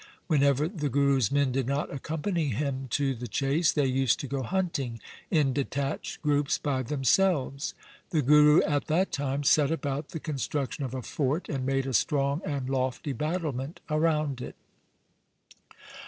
[0.25, 4.41] Whenever the Guru's men did not accompany him to the chase, they used to go
[4.41, 7.75] hunting in detached groups by themselves.
[8.09, 11.93] The Guru at that time set about the construction of a fort, and made a
[11.93, 14.55] strong and lofty battlement around it.